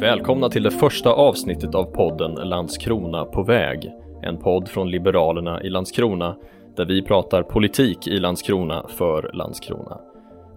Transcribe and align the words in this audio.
Välkomna 0.00 0.48
till 0.48 0.62
det 0.62 0.70
första 0.70 1.10
avsnittet 1.10 1.74
av 1.74 1.84
podden 1.84 2.34
Landskrona 2.34 3.24
på 3.24 3.42
väg. 3.42 3.90
En 4.22 4.36
podd 4.36 4.68
från 4.68 4.90
Liberalerna 4.90 5.62
i 5.62 5.70
Landskrona 5.70 6.36
där 6.76 6.84
vi 6.84 7.02
pratar 7.02 7.42
politik 7.42 8.06
i 8.06 8.18
Landskrona 8.18 8.86
för 8.88 9.30
Landskrona. 9.34 9.98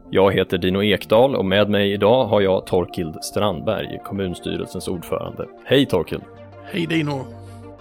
Jag 0.10 0.34
heter 0.34 0.58
Dino 0.58 0.84
Ekdal 0.84 1.36
och 1.36 1.46
med 1.46 1.70
mig 1.70 1.94
idag 1.94 2.26
har 2.26 2.42
jag 2.42 2.66
Torkild 2.66 3.24
Strandberg, 3.24 4.00
kommunstyrelsens 4.06 4.88
ordförande. 4.88 5.48
Hej 5.66 5.86
Torkild! 5.86 6.24
Hej 6.64 6.86
Dino! 6.86 7.26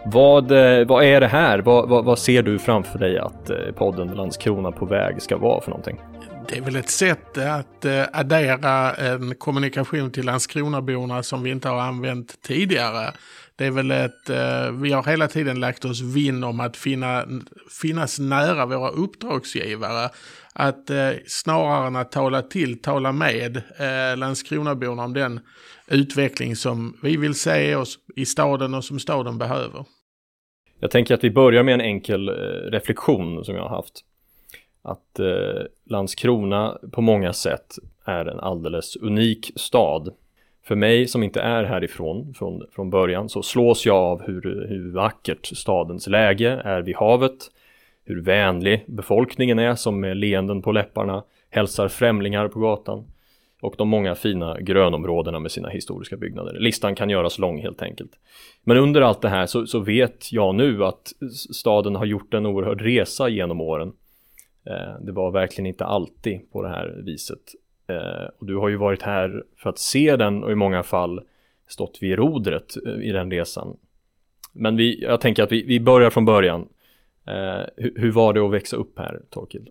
Vad, 0.06 0.52
eh, 0.52 0.86
vad 0.86 1.04
är 1.04 1.20
det 1.20 1.28
här? 1.28 1.58
Vad, 1.58 1.88
vad, 1.88 2.04
vad 2.04 2.18
ser 2.18 2.42
du 2.42 2.58
framför 2.58 2.98
dig 2.98 3.18
att 3.18 3.50
eh, 3.50 3.56
podden 3.74 4.08
Landskrona 4.08 4.72
på 4.72 4.86
väg 4.86 5.22
ska 5.22 5.36
vara 5.36 5.60
för 5.60 5.70
någonting? 5.70 6.00
Det 6.48 6.56
är 6.56 6.60
väl 6.60 6.76
ett 6.76 6.90
sätt 6.90 7.38
att 7.38 7.84
eh, 7.84 8.04
addera 8.12 8.94
en 8.94 9.34
kommunikation 9.34 10.10
till 10.10 10.24
Landskronaborna 10.24 11.22
som 11.22 11.42
vi 11.42 11.50
inte 11.50 11.68
har 11.68 11.80
använt 11.80 12.42
tidigare. 12.42 13.12
Det 13.56 13.66
är 13.66 13.70
väl 13.70 13.90
ett, 13.90 14.30
eh, 14.30 14.72
vi 14.72 14.92
har 14.92 15.02
hela 15.10 15.28
tiden 15.28 15.60
lagt 15.60 15.84
oss 15.84 16.00
vinn 16.00 16.44
om 16.44 16.60
att 16.60 16.76
finna, 16.76 17.24
finnas 17.82 18.18
nära 18.18 18.66
våra 18.66 18.88
uppdragsgivare. 18.88 20.10
Att 20.52 20.90
eh, 20.90 21.10
snarare 21.26 21.86
än 21.86 21.96
att 21.96 22.12
tala 22.12 22.42
till, 22.42 22.82
tala 22.82 23.12
med 23.12 23.62
Landskronaborna 24.16 25.04
om 25.04 25.12
den 25.12 25.40
utveckling 25.88 26.56
som 26.56 26.96
vi 27.02 27.16
vill 27.16 27.34
se 27.34 27.74
oss 27.74 27.98
i 28.16 28.26
staden 28.26 28.74
och 28.74 28.84
som 28.84 28.98
staden 28.98 29.38
behöver. 29.38 29.84
Jag 30.80 30.90
tänker 30.90 31.14
att 31.14 31.24
vi 31.24 31.30
börjar 31.30 31.62
med 31.62 31.74
en 31.74 31.80
enkel 31.80 32.28
reflektion 32.70 33.44
som 33.44 33.54
jag 33.54 33.62
har 33.62 33.76
haft. 33.76 34.04
Att 34.82 35.18
eh, 35.18 35.62
Landskrona 35.84 36.78
på 36.92 37.00
många 37.00 37.32
sätt 37.32 37.74
är 38.04 38.24
en 38.24 38.40
alldeles 38.40 38.96
unik 38.96 39.52
stad. 39.56 40.14
För 40.64 40.74
mig 40.74 41.06
som 41.06 41.22
inte 41.22 41.40
är 41.40 41.64
härifrån 41.64 42.34
från, 42.34 42.62
från 42.72 42.90
början 42.90 43.28
så 43.28 43.42
slås 43.42 43.86
jag 43.86 43.96
av 43.96 44.22
hur, 44.22 44.66
hur 44.68 44.92
vackert 44.92 45.46
stadens 45.46 46.06
läge 46.06 46.60
är 46.64 46.82
vid 46.82 46.96
havet. 46.96 47.50
Hur 48.04 48.22
vänlig 48.22 48.84
befolkningen 48.88 49.58
är 49.58 49.74
som 49.74 50.00
med 50.00 50.16
leenden 50.16 50.62
på 50.62 50.72
läpparna 50.72 51.24
hälsar 51.50 51.88
främlingar 51.88 52.48
på 52.48 52.60
gatan 52.60 53.04
och 53.60 53.74
de 53.78 53.88
många 53.88 54.14
fina 54.14 54.60
grönområdena 54.60 55.38
med 55.38 55.50
sina 55.50 55.68
historiska 55.68 56.16
byggnader. 56.16 56.56
Listan 56.58 56.94
kan 56.94 57.10
göras 57.10 57.38
lång 57.38 57.60
helt 57.60 57.82
enkelt. 57.82 58.10
Men 58.64 58.76
under 58.76 59.00
allt 59.00 59.22
det 59.22 59.28
här 59.28 59.46
så, 59.46 59.66
så 59.66 59.80
vet 59.80 60.32
jag 60.32 60.54
nu 60.54 60.84
att 60.84 61.12
staden 61.54 61.96
har 61.96 62.04
gjort 62.04 62.34
en 62.34 62.46
oerhörd 62.46 62.80
resa 62.80 63.28
genom 63.28 63.60
åren. 63.60 63.92
Eh, 64.66 65.00
det 65.00 65.12
var 65.12 65.30
verkligen 65.30 65.66
inte 65.66 65.84
alltid 65.84 66.52
på 66.52 66.62
det 66.62 66.68
här 66.68 67.02
viset. 67.04 67.38
Eh, 67.88 68.28
och 68.38 68.46
du 68.46 68.56
har 68.56 68.68
ju 68.68 68.76
varit 68.76 69.02
här 69.02 69.44
för 69.56 69.70
att 69.70 69.78
se 69.78 70.16
den 70.16 70.44
och 70.44 70.52
i 70.52 70.54
många 70.54 70.82
fall 70.82 71.20
stått 71.68 71.98
vid 72.00 72.18
rodret 72.18 72.76
eh, 72.86 73.08
i 73.08 73.12
den 73.12 73.30
resan. 73.30 73.76
Men 74.52 74.76
vi, 74.76 75.02
jag 75.02 75.20
tänker 75.20 75.42
att 75.42 75.52
vi, 75.52 75.62
vi 75.62 75.80
börjar 75.80 76.10
från 76.10 76.24
början. 76.24 76.68
Hur, 77.76 77.92
hur 77.96 78.12
var 78.12 78.32
det 78.32 78.40
att 78.40 78.52
växa 78.52 78.76
upp 78.76 78.98
här, 78.98 79.20
Torkild? 79.30 79.68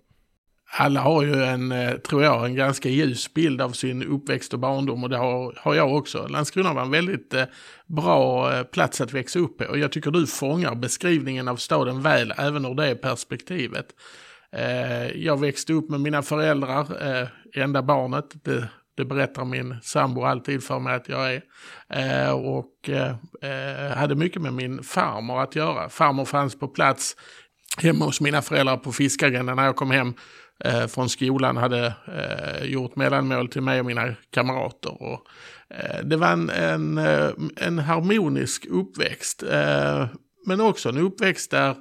alla 0.78 1.02
har 1.02 1.24
ju 1.24 1.44
en, 1.44 1.74
tror 2.08 2.24
jag, 2.24 2.46
en 2.46 2.56
ganska 2.56 2.90
ljus 2.90 3.34
bild 3.34 3.62
av 3.62 3.70
sin 3.70 4.04
uppväxt 4.04 4.54
och 4.54 4.60
barndom 4.60 5.04
och 5.04 5.10
det 5.10 5.18
har, 5.18 5.54
har 5.58 5.76
jag 5.76 5.96
också. 5.96 6.28
Landskrona 6.28 6.74
var 6.74 6.82
en 6.82 6.92
väldigt 6.92 7.34
bra 7.88 8.52
plats 8.64 9.02
att 9.02 9.14
växa 9.14 9.40
upp 9.40 9.58
på 9.58 9.66
och 9.66 9.78
jag 9.78 9.92
tycker 9.92 10.12
du 10.12 10.28
fångar 10.28 10.76
beskrivningen 10.76 11.48
av 11.48 11.56
staden 11.56 12.02
väl 12.02 12.34
även 12.38 12.66
ur 12.66 12.76
det 12.76 12.96
perspektivet. 12.96 13.86
Eh, 14.56 15.08
jag 15.08 15.40
växte 15.40 15.74
upp 15.74 15.90
med 15.90 16.00
mina 16.00 16.22
föräldrar, 16.22 17.08
eh, 17.08 17.28
enda 17.64 17.82
barnet, 17.84 18.26
det, 18.44 18.70
det 18.98 19.06
berättar 19.06 19.46
min 19.46 19.76
sambo 19.82 20.24
alltid 20.24 20.64
för 20.64 20.80
mig 20.80 20.96
att 20.96 21.10
jag 21.10 21.34
är. 21.34 21.42
Eh, 21.90 22.32
och 22.32 22.90
hade 23.96 24.16
mycket 24.16 24.42
med 24.42 24.54
min 24.54 24.84
farmor 24.84 25.42
att 25.42 25.56
göra. 25.56 25.90
Farmor 25.90 26.26
fanns 26.26 26.60
på 26.60 26.68
plats 26.68 27.16
hemma 27.78 28.06
hos 28.06 28.22
mina 28.22 28.42
föräldrar 28.42 28.78
på 28.78 28.92
Fiskargränden 28.92 29.56
när 29.56 29.66
jag 29.66 29.76
kom 29.76 29.92
hem 29.92 30.14
eh, 30.64 30.88
från 30.88 31.10
skolan 31.10 31.58
hade 31.58 31.94
eh, 32.08 32.66
gjort 32.66 32.96
mellanmål 32.96 33.48
till 33.48 33.62
mig 33.62 33.80
och 33.80 33.86
mina 33.86 34.16
kamrater. 34.32 35.04
Och, 35.04 35.28
eh, 35.70 36.04
det 36.04 36.18
var 36.18 36.28
en, 36.28 36.50
en, 36.50 36.98
en 37.56 37.80
harmonisk 37.80 38.66
uppväxt. 38.66 39.44
Eh, 39.44 40.08
men 40.46 40.62
också 40.62 40.90
en 40.90 40.98
uppväxt 40.98 41.52
där 41.52 41.76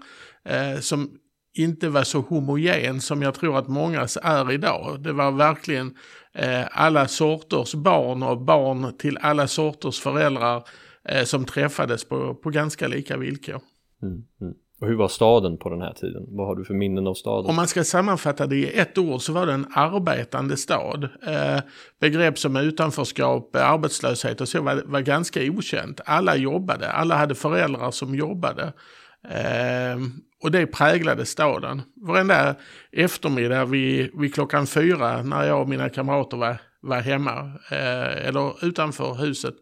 eh, 0.45 0.81
som 0.81 1.11
inte 1.59 1.89
var 1.89 2.03
så 2.03 2.21
homogen 2.21 3.01
som 3.01 3.23
jag 3.23 3.35
tror 3.35 3.59
att 3.59 3.69
många 3.69 4.07
är 4.23 4.53
idag. 4.53 5.03
Det 5.03 5.13
var 5.13 5.33
verkligen 5.33 5.95
alla 6.71 7.09
sorters 7.09 7.75
barn 7.75 8.23
och 8.23 8.41
barn 8.41 8.97
till 8.99 9.19
alla 9.21 9.47
sorters 9.47 10.01
föräldrar 10.01 10.63
som 11.25 11.45
träffades 11.45 12.05
på, 12.05 12.35
på 12.35 12.51
ganska 12.51 12.89
lika 12.89 13.17
villkor. 13.17 13.61
Mm, 14.03 14.25
mm. 14.41 14.55
Och 14.81 14.89
hur 14.89 14.97
var 14.97 15.09
staden 15.09 15.59
på 15.59 15.71
den 15.71 15.81
här 15.81 15.93
tiden? 15.93 16.23
Vad 16.29 16.47
har 16.47 16.57
du 16.57 16.65
för 16.65 16.75
minnen 16.75 17.07
av 17.07 17.15
staden? 17.15 17.51
Om 17.51 17.57
man 17.57 17.69
ska 17.69 17.85
sammanfatta 17.85 18.47
det 18.47 18.57
i 18.57 18.79
ett 18.79 18.99
ord 18.99 19.21
så 19.21 19.33
var 19.33 19.47
det 19.47 19.53
en 19.53 19.67
arbetande 19.75 20.57
stad. 20.57 21.05
Eh, 21.05 21.61
begrepp 22.01 22.39
som 22.39 22.57
utanförskap, 22.57 23.57
arbetslöshet 23.57 24.41
och 24.41 24.49
så 24.49 24.63
var, 24.63 24.83
var 24.87 25.01
ganska 25.01 25.41
okänt. 25.43 26.01
Alla 26.05 26.37
jobbade, 26.37 26.93
alla 26.93 27.17
hade 27.17 27.35
föräldrar 27.35 27.91
som 27.91 28.15
jobbade. 28.15 28.73
Ehm, 29.29 30.13
och 30.43 30.51
det 30.51 30.67
präglade 30.67 31.27
staden. 31.27 31.83
Varenda 31.97 32.57
eftermiddag 32.93 33.65
vid, 33.65 34.11
vid 34.15 34.35
klockan 34.35 34.67
fyra 34.67 35.23
när 35.23 35.45
jag 35.45 35.61
och 35.61 35.69
mina 35.69 35.89
kamrater 35.89 36.37
var, 36.37 36.57
var 36.81 37.01
hemma 37.01 37.53
eh, 37.71 38.27
eller 38.29 38.65
utanför 38.65 39.15
huset 39.15 39.55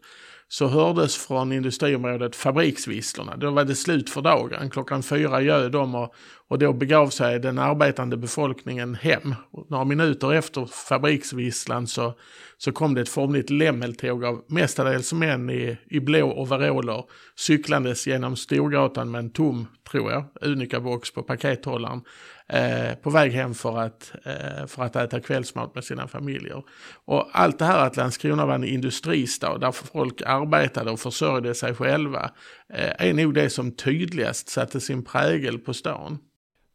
så 0.47 0.67
hördes 0.67 1.17
från 1.17 1.51
industriområdet 1.51 2.35
fabriksvisslorna. 2.35 3.37
Då 3.37 3.51
var 3.51 3.63
det 3.63 3.75
slut 3.75 4.09
för 4.09 4.21
dagen. 4.21 4.69
Klockan 4.69 5.03
fyra 5.03 5.41
ljöd 5.41 5.71
de 5.71 5.95
och, 5.95 6.13
och 6.49 6.59
då 6.59 6.73
begav 6.73 7.09
sig 7.09 7.39
den 7.39 7.59
arbetande 7.59 8.17
befolkningen 8.17 8.95
hem. 8.95 9.35
Och 9.51 9.71
några 9.71 9.85
minuter 9.85 10.33
efter 10.33 10.65
fabriksvisslan 10.65 11.87
så, 11.87 12.13
så 12.57 12.71
kom 12.71 12.93
det 12.93 13.01
ett 13.01 13.09
formligt 13.09 13.49
lämmeltåg 13.49 14.25
av 14.25 14.43
mestadels 14.47 15.13
män 15.13 15.49
i, 15.49 15.77
i 15.85 15.99
blå 15.99 16.33
overaller 16.33 17.03
cyklandes 17.35 18.07
genom 18.07 18.35
Storgatan 18.35 19.11
med 19.11 19.19
en 19.19 19.29
tom, 19.29 19.67
tror 19.91 20.11
jag, 20.11 20.23
Unica-box 20.41 21.13
på 21.13 21.23
pakethållaren 21.23 22.01
eh, 22.49 22.95
på 22.95 23.09
väg 23.09 23.31
hem 23.31 23.53
för 23.53 23.79
att, 23.79 24.11
eh, 24.23 24.67
för 24.67 24.83
att 24.83 24.95
äta 24.95 25.19
kvällsmat 25.19 25.75
med 25.75 25.83
sina 25.83 26.07
familjer. 26.07 26.63
Och 27.05 27.29
allt 27.31 27.59
det 27.59 27.65
här 27.65 27.85
att 27.85 27.97
Landskrona 27.97 28.45
var 28.45 28.55
en 28.55 28.63
industristad 28.63 29.57
där 29.57 29.71
folk 29.71 30.21
arbetade 30.25 30.91
och 30.91 30.99
försörjde 30.99 31.55
sig 31.55 31.75
själva 31.75 32.31
eh, 32.73 33.07
är 33.07 33.13
nog 33.13 33.33
det 33.33 33.49
som 33.49 33.71
tydligast 33.71 34.49
satte 34.49 34.79
sin 34.79 35.03
prägel 35.03 35.59
på 35.59 35.73
stan. 35.73 36.19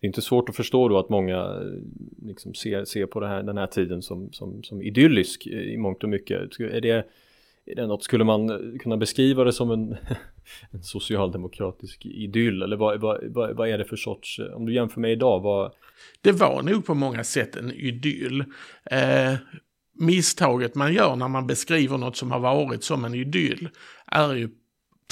Det 0.02 0.06
är 0.06 0.08
inte 0.08 0.22
svårt 0.22 0.48
att 0.48 0.56
förstå 0.56 0.88
då 0.88 0.98
att 0.98 1.08
många 1.08 1.36
eh, 1.36 2.26
liksom 2.26 2.54
ser, 2.54 2.84
ser 2.84 3.06
på 3.06 3.26
här, 3.26 3.42
den 3.42 3.58
här 3.58 3.66
tiden 3.66 4.02
som, 4.02 4.32
som, 4.32 4.62
som 4.62 4.82
idyllisk 4.82 5.46
i 5.46 5.76
mångt 5.76 6.02
och 6.02 6.08
mycket. 6.08 6.60
Är 6.60 6.80
det, 6.80 7.06
är 7.66 7.74
det 7.76 7.86
något, 7.86 8.04
skulle 8.04 8.24
man 8.24 8.50
eh, 8.50 8.78
kunna 8.78 8.96
beskriva 8.96 9.44
det 9.44 9.52
som 9.52 9.70
en, 9.70 9.96
en 10.70 10.82
socialdemokratisk 10.82 12.06
idyll? 12.06 12.62
Eller 12.62 12.76
vad, 12.76 13.00
vad, 13.00 13.24
vad, 13.24 13.56
vad, 13.56 13.68
är 13.68 13.78
det 13.78 13.84
för 13.84 13.96
sorts, 13.96 14.38
eh, 14.38 14.56
om 14.56 14.66
du 14.66 14.74
jämför 14.74 15.00
med 15.00 15.12
idag, 15.12 15.40
vad... 15.40 15.72
Det 16.20 16.32
var 16.32 16.62
nog 16.62 16.86
på 16.86 16.94
många 16.94 17.24
sätt 17.24 17.56
en 17.56 17.72
idyll. 17.72 18.44
Eh, 18.84 19.34
misstaget 19.98 20.74
man 20.74 20.92
gör 20.92 21.16
när 21.16 21.28
man 21.28 21.46
beskriver 21.46 21.98
något 21.98 22.16
som 22.16 22.30
har 22.30 22.40
varit 22.40 22.84
som 22.84 23.04
en 23.04 23.14
idyll 23.14 23.68
är 24.06 24.34
ju 24.34 24.48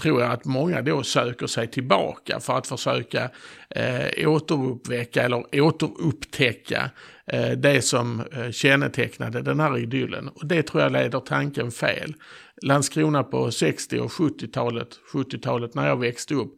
tror 0.00 0.20
jag 0.20 0.32
att 0.32 0.44
många 0.44 0.82
då 0.82 1.02
söker 1.02 1.46
sig 1.46 1.66
tillbaka 1.66 2.40
för 2.40 2.58
att 2.58 2.66
försöka 2.66 3.30
eh, 3.70 4.28
återuppväcka 4.28 5.22
eller 5.22 5.62
återupptäcka 5.62 6.90
eh, 7.26 7.50
det 7.50 7.82
som 7.82 8.20
eh, 8.20 8.50
kännetecknade 8.50 9.42
den 9.42 9.60
här 9.60 9.78
idyllen. 9.78 10.28
Och 10.28 10.46
det 10.46 10.62
tror 10.62 10.82
jag 10.82 10.92
leder 10.92 11.20
tanken 11.20 11.70
fel. 11.70 12.14
Landskrona 12.62 13.22
på 13.22 13.50
60 13.50 13.98
och 13.98 14.10
70-talet, 14.10 14.88
70-talet 15.14 15.74
när 15.74 15.88
jag 15.88 15.96
växte 15.96 16.34
upp, 16.34 16.54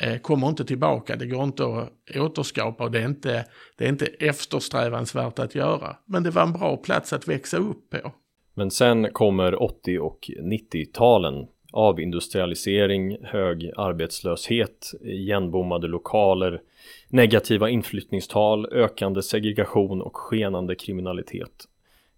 eh, 0.00 0.18
kommer 0.18 0.48
inte 0.48 0.64
tillbaka. 0.64 1.16
Det 1.16 1.26
går 1.26 1.44
inte 1.44 1.64
att 1.64 2.16
återskapa 2.16 2.84
och 2.84 2.90
det 2.90 3.00
är 3.00 3.06
inte, 3.06 3.44
det 3.78 3.84
är 3.84 3.88
inte 3.88 4.06
eftersträvansvärt 4.06 5.38
att 5.38 5.54
göra. 5.54 5.96
Men 6.06 6.22
det 6.22 6.30
var 6.30 6.42
en 6.42 6.52
bra 6.52 6.76
plats 6.76 7.12
att 7.12 7.28
växa 7.28 7.56
upp 7.56 7.90
på. 7.90 8.12
Men 8.56 8.70
sen 8.70 9.12
kommer 9.12 9.62
80 9.62 9.98
och 9.98 10.18
90-talen 10.42 11.34
avindustrialisering, 11.74 13.16
hög 13.22 13.70
arbetslöshet, 13.76 14.92
igenbommade 15.00 15.86
lokaler, 15.86 16.60
negativa 17.08 17.68
inflyttningstal, 17.68 18.66
ökande 18.72 19.22
segregation 19.22 20.02
och 20.02 20.16
skenande 20.16 20.74
kriminalitet. 20.74 21.64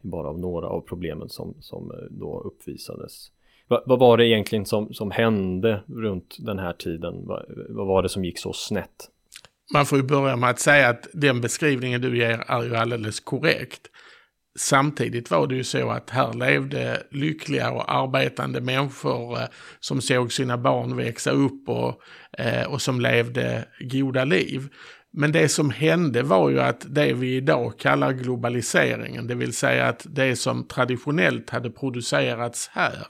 Bara 0.01 0.29
av 0.29 0.39
några 0.39 0.69
av 0.69 0.81
problemen 0.81 1.29
som, 1.29 1.55
som 1.61 1.91
eh, 1.91 1.97
då 2.11 2.41
uppvisades. 2.41 3.31
Va, 3.69 3.83
vad 3.87 3.99
var 3.99 4.17
det 4.17 4.27
egentligen 4.27 4.67
som, 4.67 4.95
som 4.95 5.11
hände 5.11 5.83
runt 5.87 6.37
den 6.39 6.59
här 6.59 6.73
tiden? 6.73 7.27
Va, 7.27 7.43
vad 7.69 7.87
var 7.87 8.03
det 8.03 8.09
som 8.09 8.25
gick 8.25 8.39
så 8.39 8.53
snett? 8.53 9.11
Man 9.73 9.87
får 9.87 9.99
ju 9.99 10.05
börja 10.05 10.37
med 10.37 10.51
att 10.51 10.61
säga 10.61 10.89
att 10.89 11.09
den 11.13 11.41
beskrivningen 11.41 12.01
du 12.01 12.19
ger 12.19 12.45
är 12.49 12.63
ju 12.63 12.77
alldeles 12.77 13.21
korrekt 13.21 13.91
samtidigt 14.57 15.31
var 15.31 15.47
det 15.47 15.55
ju 15.55 15.65
så 15.65 15.91
att 15.91 16.11
här 16.11 16.33
levde 16.33 17.03
lyckliga 17.11 17.71
och 17.71 17.95
arbetande 17.95 18.61
människor 18.61 19.39
eh, 19.39 19.47
som 19.81 20.01
såg 20.01 20.33
sina 20.33 20.59
barn 20.59 20.97
växa 20.97 21.31
upp 21.31 21.69
och, 21.69 22.01
eh, 22.39 22.67
och 22.67 22.83
som 22.83 23.01
levde 23.01 23.65
goda 23.81 24.25
liv. 24.25 24.69
Men 25.13 25.33
det 25.33 25.49
som 25.49 25.71
hände 25.71 26.23
var 26.23 26.51
ju 26.51 26.61
att 26.61 26.87
det 26.89 27.13
vi 27.13 27.37
idag 27.37 27.79
kallar 27.79 28.13
globaliseringen, 28.13 29.27
det 29.27 29.35
vill 29.35 29.53
säga 29.53 29.87
att 29.89 30.07
det 30.09 30.37
som 30.37 30.67
traditionellt 30.69 31.51
hade 31.51 31.71
producerats 31.71 32.71
här 32.73 33.07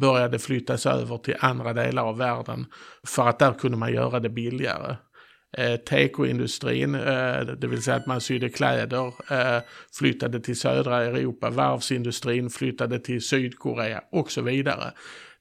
började 0.00 0.38
flyttas 0.38 0.86
över 0.86 1.18
till 1.18 1.36
andra 1.40 1.72
delar 1.72 2.02
av 2.02 2.18
världen 2.18 2.66
för 3.06 3.28
att 3.28 3.38
där 3.38 3.52
kunde 3.52 3.76
man 3.76 3.92
göra 3.92 4.20
det 4.20 4.28
billigare. 4.28 4.96
Eh, 5.58 5.76
Tekoindustrin, 5.76 6.94
eh, 6.94 7.40
det 7.40 7.66
vill 7.66 7.82
säga 7.82 7.96
att 7.96 8.06
man 8.06 8.20
sydde 8.20 8.48
kläder, 8.48 9.06
eh, 9.06 9.62
flyttade 9.92 10.40
till 10.40 10.58
södra 10.58 11.04
Europa. 11.04 11.50
Varvsindustrin 11.50 12.50
flyttade 12.50 12.98
till 12.98 13.22
Sydkorea 13.22 14.00
och 14.12 14.30
så 14.30 14.42
vidare. 14.42 14.92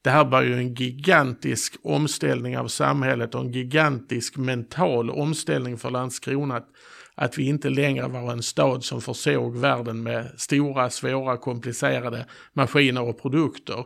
Det 0.02 0.10
här 0.10 0.26
var 0.26 0.42
ju 0.42 0.54
en 0.54 0.74
gigantisk 0.74 1.76
omställning 1.84 2.58
av 2.58 2.68
samhället 2.68 3.36
och 3.36 3.42
en 3.42 3.52
gigantisk 3.52 4.38
mental 4.38 5.10
omställning 5.10 5.78
för 5.78 5.90
Landskrona. 5.90 6.62
Att 7.22 7.38
vi 7.38 7.48
inte 7.48 7.70
längre 7.70 8.08
var 8.08 8.32
en 8.32 8.44
stad 8.44 8.84
som 8.84 9.02
försåg 9.02 9.58
världen 9.58 10.04
med 10.04 10.32
stora, 10.38 10.90
svåra, 10.90 11.38
komplicerade 11.38 12.26
maskiner 12.54 13.02
och 13.02 13.22
produkter. 13.22 13.86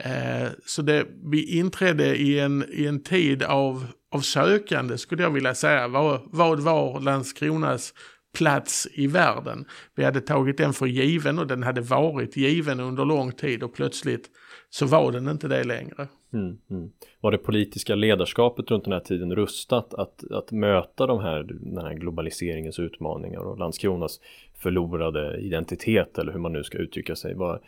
Eh, 0.00 0.48
så 0.66 0.82
det, 0.82 1.06
vi 1.30 1.58
inträdde 1.58 2.16
i 2.16 2.40
en, 2.40 2.64
i 2.72 2.86
en 2.86 3.02
tid 3.02 3.42
av, 3.42 3.86
av 4.10 4.20
sökande 4.20 4.98
skulle 4.98 5.22
jag 5.22 5.30
vilja 5.30 5.54
säga. 5.54 5.88
Vad, 5.88 6.20
vad 6.26 6.60
var 6.60 7.00
Landskronas 7.00 7.94
plats 8.34 8.88
i 8.92 9.06
världen? 9.06 9.64
Vi 9.94 10.04
hade 10.04 10.20
tagit 10.20 10.58
den 10.58 10.72
för 10.72 10.86
given 10.86 11.38
och 11.38 11.46
den 11.46 11.62
hade 11.62 11.80
varit 11.80 12.36
given 12.36 12.80
under 12.80 13.04
lång 13.04 13.32
tid 13.32 13.62
och 13.62 13.74
plötsligt 13.74 14.30
så 14.70 14.86
var 14.86 15.12
den 15.12 15.28
inte 15.28 15.48
det 15.48 15.64
längre. 15.64 16.08
Mm, 16.32 16.58
mm. 16.70 16.90
Var 17.20 17.30
det 17.30 17.38
politiska 17.38 17.94
ledarskapet 17.94 18.70
runt 18.70 18.84
den 18.84 18.92
här 18.92 19.00
tiden 19.00 19.34
rustat 19.34 19.94
att, 19.94 20.30
att 20.30 20.52
möta 20.52 21.06
de 21.06 21.20
här, 21.20 21.42
den 21.42 21.84
här 21.84 21.94
globaliseringens 21.94 22.78
utmaningar 22.78 23.40
och 23.40 23.58
Landskronas 23.58 24.20
förlorade 24.54 25.40
identitet 25.40 26.18
eller 26.18 26.32
hur 26.32 26.40
man 26.40 26.52
nu 26.52 26.64
ska 26.64 26.78
uttrycka 26.78 27.16
sig? 27.16 27.34
Var, 27.34 27.60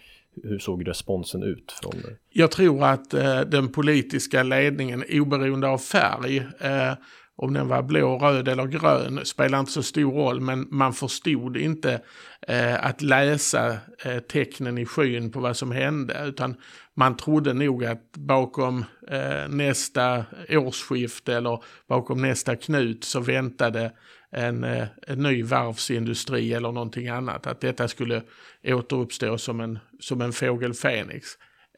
hur 0.43 0.59
såg 0.59 0.89
responsen 0.89 1.43
ut? 1.43 1.73
Från 1.83 2.01
det? 2.03 2.17
Jag 2.31 2.51
tror 2.51 2.85
att 2.85 3.15
eh, 3.15 3.41
den 3.41 3.69
politiska 3.69 4.43
ledningen, 4.43 5.05
oberoende 5.11 5.69
av 5.69 5.79
färg, 5.79 6.37
eh, 6.61 6.93
om 7.37 7.53
den 7.53 7.69
var 7.69 7.83
blå, 7.83 8.19
röd 8.19 8.49
eller 8.49 8.67
grön 8.67 9.21
spelar 9.25 9.61
inte 9.61 9.73
så 9.73 9.83
stor 9.83 10.13
roll, 10.13 10.41
men 10.41 10.69
man 10.71 10.93
förstod 10.93 11.57
inte 11.57 12.01
eh, 12.49 12.85
att 12.85 13.03
läsa 13.03 13.77
eh, 14.05 14.19
tecknen 14.19 14.79
i 14.79 14.87
skyn 14.87 15.33
på 15.33 15.41
vad 15.41 15.57
som 15.57 15.73
hände, 15.73 16.25
utan 16.27 16.57
man 16.95 17.17
trodde 17.17 17.53
nog 17.53 17.85
att 17.85 18.13
bakom 18.13 18.85
eh, 19.09 19.49
nästa 19.49 20.25
årsskifte 20.49 21.35
eller 21.35 21.63
bakom 21.89 22.23
nästa 22.23 22.57
knut 22.57 23.05
så 23.05 23.21
väntade 23.21 23.93
en, 24.31 24.65
eh, 24.65 24.87
en 25.07 25.19
ny 25.19 25.43
varvsindustri 25.43 26.53
eller 26.53 26.73
någonting 26.73 27.09
annat. 27.09 27.47
Att 27.47 27.61
detta 27.61 27.89
skulle 27.89 28.23
återuppstå 28.65 29.39
som 29.39 29.61
en, 29.61 29.79
som 30.01 30.21
en 30.21 30.33
fågel 30.33 30.75
Fenix. 30.75 31.29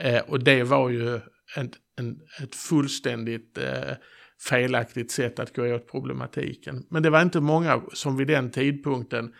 Eh, 0.00 0.20
och 0.20 0.44
det 0.44 0.62
var 0.62 0.88
ju 0.88 1.20
en, 1.56 1.70
en, 1.98 2.20
ett 2.42 2.54
fullständigt 2.54 3.58
eh, 3.58 3.92
felaktigt 4.40 5.10
sätt 5.10 5.38
att 5.38 5.56
gå 5.56 5.74
åt 5.74 5.90
problematiken. 5.90 6.86
Men 6.88 7.02
det 7.02 7.10
var 7.10 7.22
inte 7.22 7.40
många 7.40 7.82
som 7.92 8.16
vid 8.16 8.26
den 8.26 8.50
tidpunkten 8.50 9.34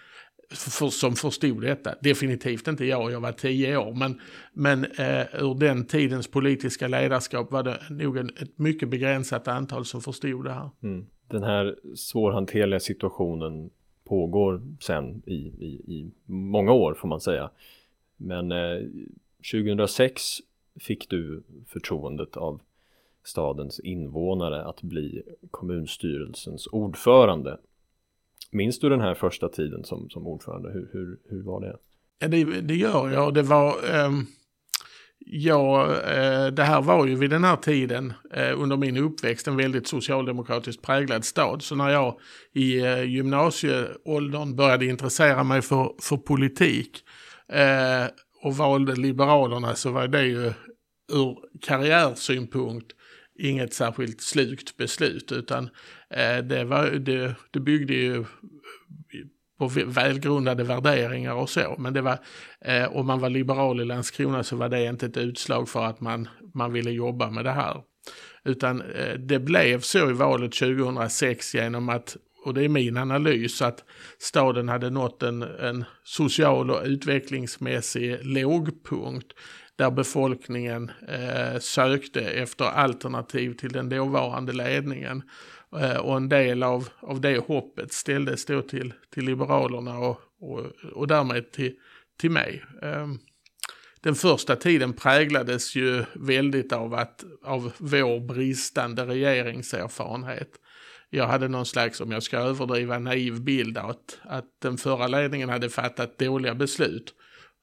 för, 0.50 0.88
som 0.88 1.14
förstod 1.14 1.62
detta. 1.62 1.94
Definitivt 2.00 2.68
inte 2.68 2.84
jag, 2.84 3.12
jag 3.12 3.20
var 3.20 3.32
tio 3.32 3.76
år. 3.76 3.94
Men, 3.94 4.20
men 4.52 4.84
eh, 4.84 5.42
ur 5.42 5.58
den 5.58 5.86
tidens 5.86 6.28
politiska 6.28 6.88
ledarskap 6.88 7.52
var 7.52 7.62
det 7.62 7.78
nog 7.90 8.16
en, 8.16 8.28
ett 8.28 8.58
mycket 8.58 8.88
begränsat 8.88 9.48
antal 9.48 9.84
som 9.84 10.00
förstod 10.00 10.44
det 10.44 10.52
här. 10.52 10.70
Mm. 10.82 11.06
Den 11.28 11.42
här 11.42 11.76
svårhanterliga 11.94 12.80
situationen 12.80 13.70
pågår 14.04 14.62
sen 14.80 15.22
i, 15.26 15.34
i, 15.34 15.94
i 15.94 16.10
många 16.26 16.72
år 16.72 16.94
får 16.94 17.08
man 17.08 17.20
säga. 17.20 17.50
Men 18.16 18.52
eh, 18.52 18.78
2006 19.52 20.22
fick 20.80 21.08
du 21.08 21.42
förtroendet 21.66 22.36
av 22.36 22.60
stadens 23.28 23.80
invånare 23.80 24.64
att 24.64 24.82
bli 24.82 25.22
kommunstyrelsens 25.50 26.66
ordförande. 26.66 27.58
Minns 28.52 28.78
du 28.78 28.88
den 28.88 29.00
här 29.00 29.14
första 29.14 29.48
tiden 29.48 29.84
som, 29.84 30.10
som 30.10 30.26
ordförande? 30.26 30.70
Hur, 30.72 30.90
hur, 30.92 31.18
hur 31.28 31.42
var 31.42 31.60
det? 31.60 31.76
Ja, 32.18 32.28
det, 32.28 32.44
det 32.60 32.74
gör 32.74 33.10
jag. 33.10 33.34
Det 33.34 33.42
var... 33.42 33.68
Eh, 33.68 34.10
ja, 35.18 35.94
eh, 35.96 36.46
det 36.46 36.62
här 36.62 36.82
var 36.82 37.06
ju 37.06 37.14
vid 37.14 37.30
den 37.30 37.44
här 37.44 37.56
tiden 37.56 38.12
eh, 38.34 38.60
under 38.60 38.76
min 38.76 38.96
uppväxt 38.96 39.48
en 39.48 39.56
väldigt 39.56 39.86
socialdemokratiskt 39.86 40.82
präglad 40.82 41.24
stad. 41.24 41.62
Så 41.62 41.74
när 41.74 41.90
jag 41.90 42.18
i 42.54 42.80
eh, 42.80 43.04
gymnasieåldern 43.04 44.56
började 44.56 44.86
intressera 44.86 45.44
mig 45.44 45.62
för, 45.62 45.92
för 46.02 46.16
politik 46.16 47.04
eh, 47.52 48.06
och 48.42 48.56
valde 48.56 48.96
Liberalerna 48.96 49.74
så 49.74 49.90
var 49.90 50.08
det 50.08 50.26
ju 50.26 50.52
ur 51.12 51.38
karriärsynpunkt 51.62 52.92
inget 53.38 53.74
särskilt 53.74 54.20
slukt 54.20 54.76
beslut 54.76 55.32
utan 55.32 55.70
eh, 56.10 56.38
det, 56.38 56.64
var, 56.64 56.90
det, 56.90 57.34
det 57.50 57.60
byggde 57.60 57.94
ju 57.94 58.24
på 59.58 59.68
välgrundade 59.86 60.64
värderingar 60.64 61.34
och 61.34 61.50
så. 61.50 61.74
Men 61.78 61.92
det 61.92 62.00
var, 62.00 62.18
eh, 62.60 62.96
om 62.96 63.06
man 63.06 63.20
var 63.20 63.30
liberal 63.30 63.80
i 63.80 63.84
Landskrona 63.84 64.42
så 64.44 64.56
var 64.56 64.68
det 64.68 64.84
inte 64.84 65.06
ett 65.06 65.16
utslag 65.16 65.68
för 65.68 65.84
att 65.84 66.00
man, 66.00 66.28
man 66.54 66.72
ville 66.72 66.90
jobba 66.90 67.30
med 67.30 67.44
det 67.44 67.52
här. 67.52 67.82
Utan 68.44 68.80
eh, 68.80 69.14
det 69.14 69.38
blev 69.38 69.80
så 69.80 70.10
i 70.10 70.12
valet 70.12 70.52
2006 70.52 71.54
genom 71.54 71.88
att, 71.88 72.16
och 72.44 72.54
det 72.54 72.64
är 72.64 72.68
min 72.68 72.96
analys, 72.96 73.62
att 73.62 73.84
staden 74.18 74.68
hade 74.68 74.90
nått 74.90 75.22
en, 75.22 75.42
en 75.42 75.84
social 76.04 76.70
och 76.70 76.82
utvecklingsmässig 76.84 78.18
lågpunkt 78.22 79.32
där 79.78 79.90
befolkningen 79.90 80.90
eh, 81.08 81.58
sökte 81.60 82.20
efter 82.20 82.64
alternativ 82.64 83.54
till 83.54 83.72
den 83.72 83.88
dåvarande 83.88 84.52
ledningen. 84.52 85.22
Eh, 85.80 85.96
och 85.96 86.16
en 86.16 86.28
del 86.28 86.62
av, 86.62 86.88
av 87.00 87.20
det 87.20 87.38
hoppet 87.38 87.92
ställdes 87.92 88.44
då 88.44 88.62
till, 88.62 88.94
till 89.14 89.24
Liberalerna 89.24 89.98
och, 89.98 90.20
och, 90.40 90.60
och 90.92 91.06
därmed 91.06 91.52
till, 91.52 91.74
till 92.20 92.30
mig. 92.30 92.64
Eh, 92.82 93.06
den 94.00 94.14
första 94.14 94.56
tiden 94.56 94.92
präglades 94.92 95.76
ju 95.76 96.04
väldigt 96.14 96.72
av, 96.72 96.94
att, 96.94 97.24
av 97.44 97.72
vår 97.78 98.20
bristande 98.20 99.04
regeringserfarenhet. 99.04 100.50
Jag 101.10 101.26
hade 101.26 101.48
någon 101.48 101.66
slags, 101.66 102.00
om 102.00 102.12
jag 102.12 102.22
ska 102.22 102.38
överdriva, 102.38 102.98
naiv 102.98 103.40
bild 103.40 103.78
av 103.78 103.90
att, 103.90 104.18
att 104.22 104.60
den 104.62 104.78
förra 104.78 105.06
ledningen 105.06 105.48
hade 105.48 105.70
fattat 105.70 106.18
dåliga 106.18 106.54
beslut. 106.54 107.14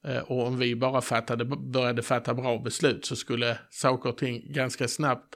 Eh, 0.07 0.31
och 0.31 0.47
om 0.47 0.57
vi 0.57 0.75
bara 0.75 1.01
fattade, 1.01 1.45
började 1.45 2.01
fatta 2.01 2.33
bra 2.33 2.57
beslut 2.57 3.05
så 3.05 3.15
skulle 3.15 3.57
saker 3.69 4.09
och 4.09 4.17
ting 4.17 4.53
ganska 4.53 4.87
snabbt 4.87 5.35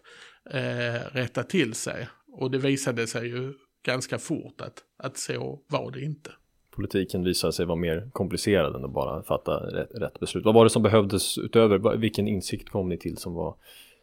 eh, 0.52 1.14
rätta 1.14 1.44
till 1.44 1.74
sig. 1.74 2.08
Och 2.32 2.52
det 2.52 2.58
visade 2.58 3.08
sig 3.08 3.28
ju 3.28 3.54
ganska 3.86 4.20
fort 4.20 4.62
att, 4.62 4.84
att 5.04 5.18
så 5.18 5.60
var 5.68 5.92
det 5.92 6.02
inte. 6.02 6.32
Politiken 6.76 7.24
visade 7.24 7.54
sig 7.54 7.66
vara 7.66 7.80
mer 7.80 8.10
komplicerad 8.12 8.76
än 8.76 8.86
att 8.86 8.94
bara 8.94 9.24
fatta 9.24 9.52
rätt, 9.52 9.90
rätt 9.96 10.20
beslut. 10.20 10.46
Vad 10.46 10.54
var 10.54 10.64
det 10.64 10.70
som 10.70 10.84
behövdes 10.84 11.38
utöver, 11.38 11.98
vilken 11.98 12.28
insikt 12.28 12.70
kom 12.70 12.90
ni 12.90 12.98
till 12.98 13.18
som 13.18 13.34
var 13.34 13.56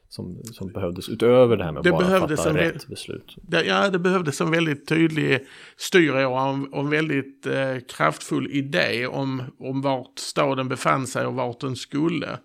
som, 0.09 0.43
som 0.53 0.73
behövdes 0.73 1.09
utöver 1.09 1.57
det 1.57 1.65
här 1.65 1.73
med 1.73 1.83
det 1.83 1.91
bara 1.91 2.21
fatta 2.21 2.55
rätt 2.55 2.89
beslut? 2.89 3.37
Det, 3.43 3.65
ja, 3.65 3.91
det 3.91 3.99
behövdes 3.99 4.41
en 4.41 4.51
väldigt 4.51 4.89
tydlig 4.89 5.47
styråra 5.77 6.29
och 6.73 6.81
en 6.81 6.91
väldigt 6.91 7.47
eh, 7.47 7.77
kraftfull 7.89 8.51
idé 8.51 9.07
om, 9.07 9.43
om 9.59 9.83
vart 9.83 10.19
staden 10.19 10.69
befann 10.69 11.07
sig 11.07 11.27
och 11.27 11.35
vart 11.35 11.61
den 11.61 11.77
skulle. 11.77 12.39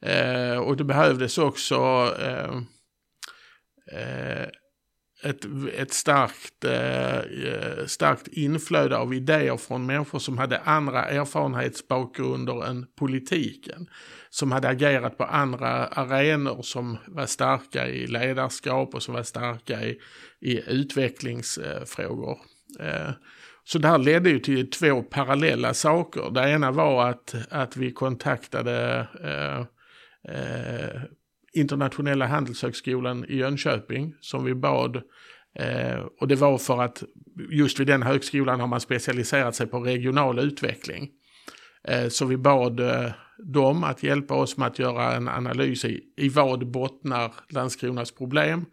Eh, 0.00 0.58
och 0.58 0.76
det 0.76 0.84
behövdes 0.84 1.38
också 1.38 1.76
eh, 2.20 2.56
eh 4.00 4.48
ett, 5.22 5.46
ett 5.76 5.92
starkt, 5.92 6.64
eh, 6.64 7.86
starkt 7.86 8.28
inflöde 8.28 8.96
av 8.96 9.14
idéer 9.14 9.56
från 9.56 9.86
människor 9.86 10.18
som 10.18 10.38
hade 10.38 10.58
andra 10.58 11.04
erfarenhetsbakgrunder 11.04 12.66
än 12.66 12.86
politiken. 12.98 13.86
Som 14.30 14.52
hade 14.52 14.68
agerat 14.68 15.18
på 15.18 15.24
andra 15.24 15.86
arenor 15.86 16.62
som 16.62 16.98
var 17.06 17.26
starka 17.26 17.88
i 17.88 18.06
ledarskap 18.06 18.94
och 18.94 19.02
som 19.02 19.14
var 19.14 19.22
starka 19.22 19.82
i, 19.82 19.98
i 20.40 20.70
utvecklingsfrågor. 20.70 22.38
Eh, 22.80 23.10
så 23.64 23.78
det 23.78 23.88
här 23.88 23.98
ledde 23.98 24.30
ju 24.30 24.38
till 24.38 24.70
två 24.70 25.02
parallella 25.02 25.74
saker. 25.74 26.30
Det 26.30 26.50
ena 26.50 26.70
var 26.70 27.08
att, 27.10 27.34
att 27.50 27.76
vi 27.76 27.92
kontaktade 27.92 29.06
eh, 29.24 29.60
eh 30.34 31.02
internationella 31.60 32.26
handelshögskolan 32.26 33.24
i 33.28 33.36
Jönköping 33.36 34.14
som 34.20 34.44
vi 34.44 34.54
bad. 34.54 34.96
Eh, 35.58 35.98
och 36.20 36.28
det 36.28 36.36
var 36.36 36.58
för 36.58 36.82
att 36.82 37.02
just 37.50 37.80
vid 37.80 37.86
den 37.86 38.02
högskolan 38.02 38.60
har 38.60 38.66
man 38.66 38.80
specialiserat 38.80 39.54
sig 39.54 39.66
på 39.66 39.80
regional 39.80 40.38
utveckling. 40.38 41.10
Eh, 41.84 42.08
så 42.08 42.24
vi 42.24 42.36
bad 42.36 42.80
eh, 42.80 43.10
dem 43.38 43.84
att 43.84 44.02
hjälpa 44.02 44.34
oss 44.34 44.56
med 44.56 44.68
att 44.68 44.78
göra 44.78 45.12
en 45.12 45.28
analys 45.28 45.84
i, 45.84 46.00
i 46.16 46.28
vad 46.28 46.70
bottnar 46.70 47.32
Landskronas 47.48 48.10
problem. 48.10 48.64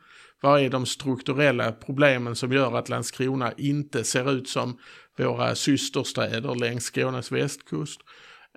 Vad 0.41 0.61
är 0.61 0.69
de 0.69 0.85
strukturella 0.85 1.71
problemen 1.71 2.35
som 2.35 2.51
gör 2.51 2.77
att 2.77 2.89
Landskrona 2.89 3.51
inte 3.57 4.03
ser 4.03 4.31
ut 4.31 4.49
som 4.49 4.77
våra 5.17 5.55
systerstäder 5.55 6.55
längs 6.55 6.83
Skånes 6.83 7.31
västkust? 7.31 8.01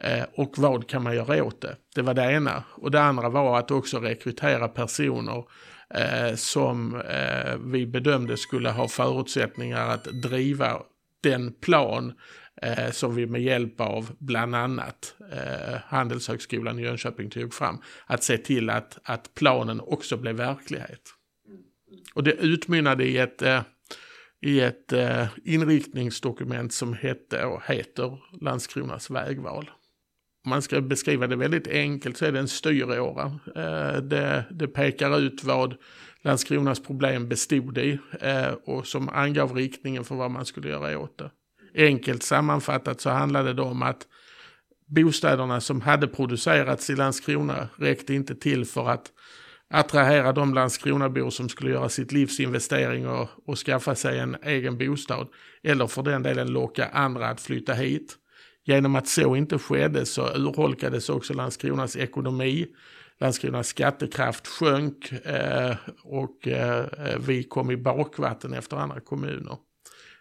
Eh, 0.01 0.25
och 0.35 0.59
vad 0.59 0.89
kan 0.89 1.03
man 1.03 1.17
göra 1.17 1.45
åt 1.45 1.61
det? 1.61 1.77
Det 1.95 2.03
var 2.03 2.15
det 2.15 2.33
ena. 2.33 2.65
Och 2.71 2.91
det 2.91 3.01
andra 3.01 3.29
var 3.29 3.59
att 3.59 3.71
också 3.71 3.99
rekrytera 3.99 4.69
personer 4.69 5.45
eh, 5.95 6.35
som 6.35 7.01
eh, 7.01 7.57
vi 7.65 7.87
bedömde 7.87 8.37
skulle 8.37 8.71
ha 8.71 8.89
förutsättningar 8.89 9.89
att 9.89 10.05
driva 10.05 10.83
den 11.23 11.53
plan 11.53 12.13
eh, 12.63 12.91
som 12.91 13.15
vi 13.15 13.27
med 13.27 13.43
hjälp 13.43 13.81
av 13.81 14.11
bland 14.19 14.55
annat 14.55 15.15
eh, 15.33 15.79
Handelshögskolan 15.87 16.79
i 16.79 16.83
Jönköping 16.83 17.31
tog 17.31 17.55
fram. 17.55 17.83
Att 18.07 18.23
se 18.23 18.39
till 18.39 18.71
att, 18.71 18.99
att 19.03 19.35
planen 19.35 19.81
också 19.81 20.17
blev 20.17 20.37
verklighet. 20.37 21.03
Och 22.15 22.25
det 22.25 22.33
utmynnade 22.33 23.05
i 23.05 23.19
ett, 23.19 23.43
eh, 23.43 23.63
i 24.41 24.61
ett 24.61 24.93
eh, 24.93 25.27
inriktningsdokument 25.45 26.73
som 26.73 26.95
hette 26.95 27.45
och 27.45 27.63
heter 27.67 28.19
Landskronas 28.41 29.11
vägval. 29.11 29.71
Om 30.49 30.51
man 30.51 30.63
ska 30.63 30.81
beskriva 30.81 31.27
det 31.27 31.37
väldigt 31.37 31.67
enkelt 31.67 32.17
så 32.17 32.25
är 32.25 32.33
det 32.33 32.39
en 32.39 32.49
styråra. 32.49 33.39
Eh, 33.57 34.03
det, 34.03 34.45
det 34.51 34.69
pekar 34.69 35.19
ut 35.19 35.45
vad 35.45 35.75
Landskronas 36.23 36.83
problem 36.83 37.29
bestod 37.29 37.79
i 37.79 37.99
eh, 38.21 38.53
och 38.65 38.87
som 38.87 39.09
angav 39.09 39.55
riktningen 39.55 40.05
för 40.05 40.15
vad 40.15 40.31
man 40.31 40.47
skulle 40.47 40.69
göra 40.69 40.99
åt 40.99 41.19
det. 41.19 41.31
Enkelt 41.87 42.23
sammanfattat 42.23 43.01
så 43.01 43.11
handlade 43.11 43.53
det 43.53 43.63
om 43.63 43.83
att 43.83 44.07
bostäderna 44.87 45.61
som 45.61 45.81
hade 45.81 46.07
producerats 46.07 46.91
i 46.91 46.97
Landskrona 46.97 47.69
räckte 47.77 48.15
inte 48.15 48.35
till 48.35 48.65
för 48.65 48.89
att 48.89 49.13
attrahera 49.71 50.33
de 50.33 50.55
Landskronabor 50.55 51.31
som 51.31 51.49
skulle 51.49 51.71
göra 51.71 51.89
sitt 51.89 52.13
livs 52.13 52.41
investering 52.41 53.09
och, 53.09 53.29
och 53.47 53.59
skaffa 53.59 53.95
sig 53.95 54.19
en 54.19 54.37
egen 54.43 54.79
bostad. 54.79 55.29
Eller 55.63 55.87
för 55.87 56.03
den 56.03 56.23
delen 56.23 56.53
locka 56.53 56.89
andra 56.89 57.29
att 57.29 57.41
flytta 57.41 57.73
hit. 57.73 58.19
Genom 58.69 58.97
att 58.97 59.09
så 59.09 59.37
inte 59.37 59.59
skedde 59.59 60.07
så 60.07 60.37
urholkades 60.37 61.09
också 61.09 61.35
Landskronas 61.35 61.97
ekonomi. 61.97 62.67
Landskronas 63.21 63.69
skattekraft 63.69 64.47
sjönk 64.47 65.13
eh, 65.13 65.77
och 66.03 66.49
eh, 66.49 66.85
vi 67.19 67.45
kom 67.45 67.71
i 67.71 67.77
bakvatten 67.77 68.55
efter 68.55 68.77
andra 68.77 69.01
kommuner. 69.01 69.57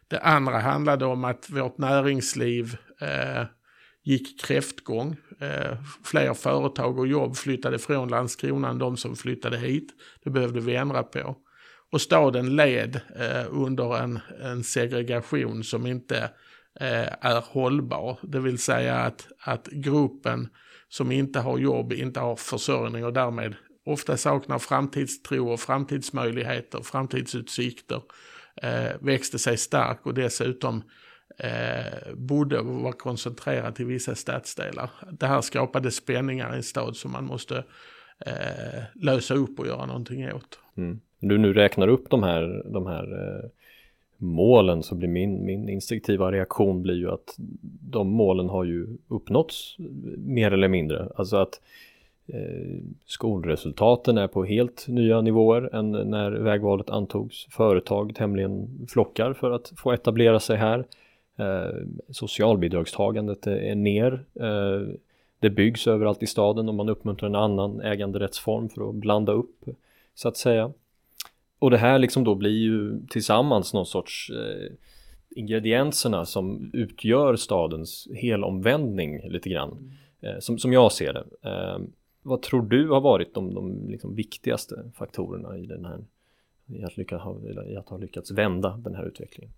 Det 0.08 0.20
andra 0.20 0.60
handlade 0.60 1.06
om 1.06 1.24
att 1.24 1.50
vårt 1.50 1.78
näringsliv 1.78 2.78
eh, 3.02 3.44
gick 4.04 4.42
kräftgång. 4.42 5.16
Eh, 5.40 5.78
fler 6.04 6.34
företag 6.34 7.00
och 7.00 7.08
jobb 7.08 7.36
flyttade 7.36 7.80
från 7.80 8.10
Landskrona 8.10 8.70
än 8.70 8.80
de 8.80 8.98
som 8.98 9.16
flyttade 9.16 9.58
hit. 9.58 9.90
Det 10.24 10.30
behövde 10.30 10.60
vi 10.60 10.76
ändra 10.76 11.04
på. 11.04 11.36
Och 11.92 12.02
staden 12.02 12.56
led 12.56 13.02
eh, 13.16 13.46
under 13.50 13.98
en, 13.98 14.20
en 14.42 14.64
segregation 14.64 15.64
som 15.64 15.88
inte 15.88 16.18
eh, 16.18 16.30
Eh, 16.80 17.08
är 17.22 17.44
hållbar. 17.52 18.18
Det 18.22 18.40
vill 18.40 18.58
säga 18.58 18.96
att, 18.96 19.28
att 19.40 19.68
gruppen 19.68 20.50
som 20.90 21.12
inte 21.12 21.40
har 21.40 21.58
jobb, 21.58 21.94
inte 21.94 22.20
har 22.20 22.36
försörjning 22.36 23.06
och 23.06 23.14
därmed 23.14 23.56
ofta 23.86 24.18
saknar 24.18 24.60
framtidstro 24.60 25.50
och 25.50 25.60
framtidsmöjligheter, 25.60 26.82
framtidsutsikter, 26.84 28.02
eh, 28.62 28.92
växte 29.00 29.40
sig 29.40 29.58
stark 29.58 30.06
och 30.06 30.14
dessutom 30.14 30.84
eh, 31.38 32.14
bodde 32.16 32.60
och 32.60 32.82
var 32.82 32.92
koncentrerad 32.92 33.76
till 33.76 33.86
vissa 33.86 34.16
stadsdelar. 34.16 34.90
Det 35.12 35.28
här 35.28 35.42
skapade 35.42 35.92
spänningar 35.92 36.54
i 36.54 36.58
en 36.58 36.64
stad 36.64 36.96
som 36.96 37.12
man 37.12 37.26
måste 37.26 37.64
eh, 38.26 38.84
lösa 38.96 39.34
upp 39.34 39.60
och 39.60 39.68
göra 39.68 39.86
någonting 39.86 40.34
åt. 40.34 40.60
Mm. 40.78 41.00
Du 41.20 41.38
nu 41.38 41.54
räknar 41.54 41.88
upp 41.88 42.10
de 42.10 42.24
här, 42.24 42.72
de 42.74 42.86
här 42.86 43.04
eh, 43.04 43.50
målen 44.18 44.84
så 44.84 44.96
blir 44.96 45.10
min, 45.10 45.46
min 45.46 45.70
instinktiva 45.70 46.32
reaktion 46.32 46.82
blir 46.82 46.96
ju 46.96 47.12
att 47.12 47.36
de 47.92 48.10
målen 48.10 48.50
har 48.50 48.64
ju 48.64 48.88
uppnåtts 49.08 49.76
mer 50.18 50.52
eller 50.52 50.68
mindre. 50.68 51.10
Alltså 51.16 51.38
att 51.38 51.62
eh, 52.28 52.82
skolresultaten 53.06 54.18
är 54.18 54.28
på 54.28 54.44
helt 54.44 54.86
nya 54.88 55.22
nivåer 55.22 55.76
än 55.76 55.92
när 55.92 56.32
vägvalet 56.32 56.90
antogs. 56.90 57.48
Företag 57.50 58.16
tämligen 58.16 58.88
flockar 58.90 59.34
för 59.34 59.52
att 59.52 59.74
få 59.78 59.92
etablera 59.92 60.40
sig 60.40 60.58
här. 60.58 60.86
Eh, 61.38 61.76
socialbidragstagandet 62.10 63.48
är 63.48 63.76
ner. 63.76 64.26
Eh, 64.36 64.98
det 65.40 65.50
byggs 65.50 65.88
överallt 65.88 66.24
i 66.24 66.28
staden 66.28 66.70
och 66.70 66.76
man 66.76 66.90
uppmuntrar 66.90 67.30
en 67.30 67.36
annan 67.36 67.82
äganderättsform 67.82 68.70
för 68.70 68.90
att 68.90 68.96
blanda 68.96 69.32
upp 69.32 69.66
så 70.16 70.28
att 70.28 70.38
säga. 70.38 70.72
Och 71.60 71.72
det 71.72 71.78
här 71.78 72.00
liksom 72.00 72.24
då 72.24 72.36
blir 72.36 72.58
ju 72.58 73.08
tillsammans 73.10 73.74
någon 73.74 73.86
sorts 73.86 74.30
eh, 74.30 74.72
ingredienserna 75.36 76.26
som 76.26 76.70
utgör 76.74 77.36
stadens 77.36 78.08
helomvändning 78.16 79.30
lite 79.30 79.50
grann. 79.50 79.94
Eh, 80.22 80.40
som, 80.40 80.60
som 80.60 80.74
jag 80.74 80.92
ser 80.92 81.14
det. 81.14 81.50
Eh, 81.50 81.80
vad 82.24 82.42
tror 82.42 82.62
du 82.62 82.90
har 82.90 83.02
varit 83.02 83.34
de, 83.34 83.54
de 83.54 83.90
liksom 83.90 84.16
viktigaste 84.16 84.92
faktorerna 84.96 85.58
i 85.58 85.66
den 85.66 85.86
här 85.86 86.06
i 86.70 86.84
att, 86.84 86.98
lycka, 86.98 87.22
i 87.68 87.76
att 87.76 87.90
ha 87.90 87.98
lyckats 87.98 88.32
vända 88.32 88.78
den 88.78 88.96
här 88.96 89.08
utvecklingen? 89.08 89.54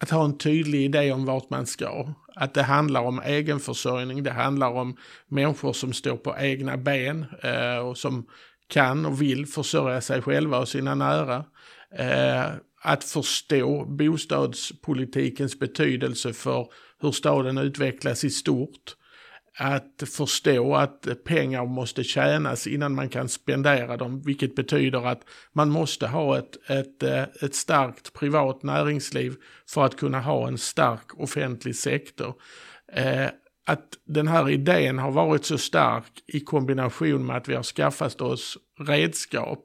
att 0.00 0.10
ha 0.10 0.24
en 0.24 0.38
tydlig 0.38 0.84
idé 0.84 1.12
om 1.12 1.24
vart 1.24 1.50
man 1.50 1.66
ska. 1.66 2.08
Att 2.34 2.54
det 2.54 2.62
handlar 2.62 3.02
om 3.02 3.20
egenförsörjning, 3.24 4.22
det 4.22 4.30
handlar 4.30 4.70
om 4.70 4.96
människor 5.26 5.72
som 5.72 5.92
står 5.92 6.16
på 6.16 6.36
egna 6.38 6.76
ben 6.76 7.26
eh, 7.42 7.78
och 7.78 7.98
som 7.98 8.26
kan 8.68 9.06
och 9.06 9.22
vill 9.22 9.46
försörja 9.46 10.00
sig 10.00 10.22
själva 10.22 10.58
och 10.58 10.68
sina 10.68 10.94
nära. 10.94 11.44
Eh, 11.94 12.46
att 12.82 13.04
förstå 13.04 13.84
bostadspolitikens 13.84 15.58
betydelse 15.58 16.32
för 16.32 16.66
hur 17.00 17.12
staden 17.12 17.58
utvecklas 17.58 18.24
i 18.24 18.30
stort 18.30 18.94
att 19.60 20.02
förstå 20.16 20.74
att 20.74 21.24
pengar 21.24 21.66
måste 21.66 22.04
tjänas 22.04 22.66
innan 22.66 22.94
man 22.94 23.08
kan 23.08 23.28
spendera 23.28 23.96
dem, 23.96 24.22
vilket 24.22 24.54
betyder 24.54 25.06
att 25.06 25.20
man 25.52 25.70
måste 25.70 26.06
ha 26.06 26.38
ett, 26.38 26.70
ett, 26.70 27.02
eh, 27.02 27.22
ett 27.42 27.54
starkt 27.54 28.12
privat 28.12 28.62
näringsliv 28.62 29.34
för 29.68 29.84
att 29.84 29.96
kunna 29.96 30.20
ha 30.20 30.48
en 30.48 30.58
stark 30.58 31.20
offentlig 31.20 31.76
sektor. 31.76 32.34
Eh, 32.92 33.26
att 33.68 33.98
den 34.04 34.28
här 34.28 34.50
idén 34.50 34.98
har 34.98 35.10
varit 35.10 35.44
så 35.44 35.58
stark 35.58 36.12
i 36.26 36.40
kombination 36.40 37.26
med 37.26 37.36
att 37.36 37.48
vi 37.48 37.54
har 37.54 37.62
skaffat 37.62 38.20
oss 38.20 38.58
redskap 38.78 39.64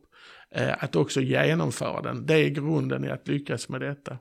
eh, 0.55 0.83
att 0.83 0.95
också 0.95 1.21
genomföra 1.21 2.01
den, 2.01 2.25
det 2.25 2.33
är 2.33 2.49
grunden 2.49 3.05
i 3.05 3.09
att 3.09 3.27
lyckas 3.27 3.69
med 3.69 3.81
detta. 3.81 4.17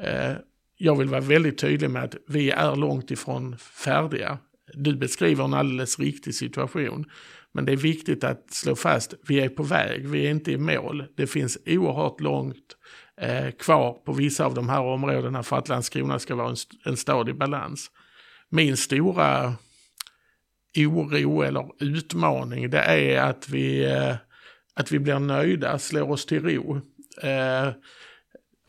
Eh, 0.00 0.32
jag 0.76 0.96
vill 0.96 1.08
vara 1.08 1.20
väldigt 1.20 1.58
tydlig 1.58 1.90
med 1.90 2.04
att 2.04 2.16
vi 2.28 2.50
är 2.50 2.76
långt 2.76 3.10
ifrån 3.10 3.56
färdiga 3.58 4.38
du 4.74 4.96
beskriver 4.96 5.44
en 5.44 5.54
alldeles 5.54 5.98
riktig 5.98 6.34
situation. 6.34 7.04
Men 7.52 7.64
det 7.64 7.72
är 7.72 7.76
viktigt 7.76 8.24
att 8.24 8.50
slå 8.50 8.76
fast, 8.76 9.14
vi 9.28 9.40
är 9.40 9.48
på 9.48 9.62
väg, 9.62 10.08
vi 10.08 10.26
är 10.26 10.30
inte 10.30 10.52
i 10.52 10.58
mål. 10.58 11.04
Det 11.16 11.26
finns 11.26 11.58
oerhört 11.66 12.20
långt 12.20 12.76
eh, 13.20 13.50
kvar 13.50 13.92
på 13.92 14.12
vissa 14.12 14.44
av 14.44 14.54
de 14.54 14.68
här 14.68 14.80
områdena 14.80 15.42
för 15.42 15.56
att 15.56 15.68
Landskrona 15.68 16.18
ska 16.18 16.34
vara 16.34 16.48
en, 16.48 16.56
en 16.84 16.96
stad 16.96 17.28
i 17.28 17.32
balans. 17.32 17.90
Min 18.50 18.76
stora 18.76 19.54
oro 20.76 21.42
eller 21.42 21.70
utmaning 21.80 22.70
det 22.70 22.78
är 22.78 23.22
att 23.22 23.48
vi, 23.48 23.84
eh, 23.84 24.14
att 24.74 24.92
vi 24.92 24.98
blir 24.98 25.18
nöjda, 25.18 25.78
slår 25.78 26.10
oss 26.10 26.26
till 26.26 26.42
ro. 26.42 26.80
Eh, 27.22 27.72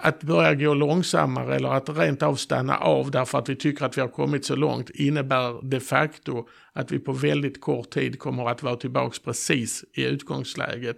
att 0.03 0.23
börja 0.23 0.55
gå 0.55 0.73
långsammare 0.73 1.55
eller 1.55 1.69
att 1.69 1.89
rent 1.89 2.23
av 2.23 2.35
stanna 2.35 2.77
av 2.77 3.11
därför 3.11 3.37
att 3.37 3.49
vi 3.49 3.55
tycker 3.55 3.85
att 3.85 3.97
vi 3.97 4.01
har 4.01 4.07
kommit 4.07 4.45
så 4.45 4.55
långt 4.55 4.89
innebär 4.89 5.69
de 5.69 5.79
facto 5.79 6.47
att 6.73 6.91
vi 6.91 6.99
på 6.99 7.11
väldigt 7.11 7.61
kort 7.61 7.89
tid 7.89 8.19
kommer 8.19 8.49
att 8.49 8.63
vara 8.63 8.75
tillbaks 8.75 9.19
precis 9.19 9.83
i 9.93 10.05
utgångsläget. 10.05 10.97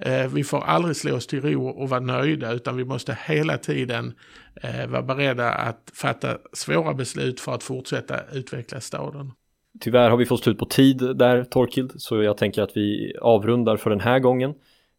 Eh, 0.00 0.28
vi 0.34 0.44
får 0.44 0.64
aldrig 0.64 0.96
slå 0.96 1.16
oss 1.16 1.26
till 1.26 1.40
ro 1.40 1.68
och 1.68 1.88
vara 1.88 2.00
nöjda 2.00 2.52
utan 2.52 2.76
vi 2.76 2.84
måste 2.84 3.18
hela 3.26 3.58
tiden 3.58 4.14
eh, 4.62 4.86
vara 4.86 5.02
beredda 5.02 5.52
att 5.52 5.90
fatta 5.94 6.38
svåra 6.52 6.94
beslut 6.94 7.40
för 7.40 7.52
att 7.54 7.62
fortsätta 7.62 8.20
utveckla 8.32 8.80
staden. 8.80 9.32
Tyvärr 9.80 10.10
har 10.10 10.16
vi 10.16 10.26
fått 10.26 10.42
slut 10.42 10.58
på 10.58 10.64
tid 10.64 10.98
där 11.16 11.44
Torkild 11.44 11.92
så 11.96 12.22
jag 12.22 12.36
tänker 12.36 12.62
att 12.62 12.76
vi 12.76 13.16
avrundar 13.20 13.76
för 13.76 13.90
den 13.90 14.00
här 14.00 14.18
gången. 14.18 14.54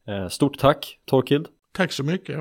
Eh, 0.07 0.27
stort 0.27 0.57
tack 0.57 0.99
Torkild! 1.05 1.47
Tack 1.73 1.91
så 1.91 2.03
mycket! 2.03 2.39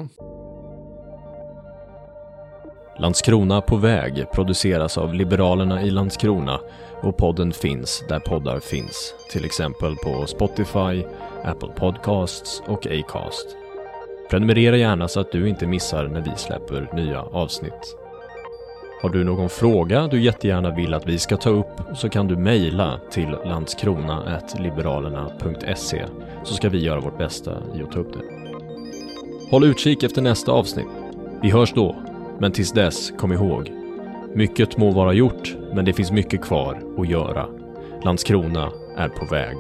Landskrona 2.99 3.61
på 3.61 3.77
väg 3.77 4.25
produceras 4.33 4.99
av 4.99 5.15
Liberalerna 5.15 5.83
i 5.83 5.91
Landskrona 5.91 6.61
och 7.03 7.17
podden 7.17 7.53
finns 7.53 8.05
där 8.09 8.21
poddar 8.21 8.61
finns, 8.61 9.15
till 9.33 9.45
exempel 9.45 9.97
på 9.97 10.27
Spotify, 10.27 11.05
Apple 11.45 11.69
Podcasts 11.77 12.63
och 12.67 12.87
Acast. 12.87 13.57
Prenumerera 14.31 14.77
gärna 14.77 15.09
så 15.09 15.21
att 15.21 15.33
du 15.33 15.49
inte 15.49 15.67
missar 15.67 16.09
när 16.09 16.21
vi 16.21 16.31
släpper 16.37 16.91
nya 16.95 17.23
avsnitt. 17.23 17.97
Har 19.03 19.09
du 19.09 19.25
någon 19.25 19.49
fråga 19.49 20.07
du 20.07 20.23
jättegärna 20.23 20.75
vill 20.75 20.95
att 20.95 21.07
vi 21.07 21.19
ska 21.19 21.37
ta 21.37 21.51
upp 21.51 21.81
så 21.95 22.09
kan 22.09 22.29
du 22.29 22.37
mejla 22.37 23.01
till 23.11 23.37
landskrona.liberalerna.se 23.45 26.05
så 26.45 26.55
ska 26.55 26.69
vi 26.69 26.85
göra 26.85 27.01
vårt 27.01 27.19
bästa 27.19 27.53
i 27.75 27.83
att 27.83 27.93
ta 27.93 27.99
upp 27.99 28.13
det. 28.13 28.21
Håll 29.51 29.65
utkik 29.65 30.03
efter 30.03 30.23
nästa 30.23 30.53
avsnitt. 30.53 30.87
Vi 31.43 31.51
hörs 31.51 31.73
då, 31.75 31.97
men 32.39 32.53
tills 32.53 32.73
dess 32.73 33.13
kom 33.19 33.33
ihåg. 33.33 33.73
Mycket 34.35 34.77
må 34.77 34.91
vara 34.91 35.13
gjort, 35.13 35.57
men 35.75 35.85
det 35.85 35.93
finns 35.93 36.13
mycket 36.13 36.43
kvar 36.43 36.83
att 36.99 37.09
göra. 37.09 37.47
Landskrona 38.05 38.73
är 38.97 39.09
på 39.09 39.25
väg. 39.25 39.57